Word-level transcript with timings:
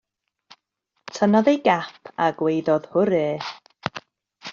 Tynnodd 1.17 1.49
ei 1.51 1.59
gap 1.67 2.09
a 2.27 2.31
gwaeddodd 2.39 2.89
hwrê. 2.95 3.29